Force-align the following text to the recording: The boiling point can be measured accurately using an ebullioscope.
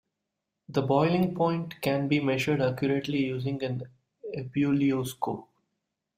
The 0.67 0.81
boiling 0.81 1.35
point 1.35 1.79
can 1.83 2.07
be 2.07 2.19
measured 2.19 2.59
accurately 2.59 3.19
using 3.23 3.61
an 3.63 3.83
ebullioscope. 4.35 5.45